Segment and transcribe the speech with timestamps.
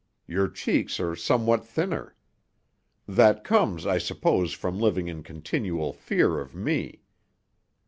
[0.25, 2.15] Your cheeks are somewhat thinner.
[3.07, 7.03] That comes, I suppose, from living in continual fear of me.